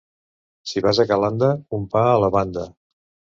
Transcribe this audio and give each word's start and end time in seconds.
Si 0.71 0.81
vas 0.85 1.01
a 1.03 1.05
Calanda, 1.11 1.51
un 1.79 1.85
pa 1.93 2.07
a 2.15 2.17
la 2.25 2.31
banda. 2.39 2.65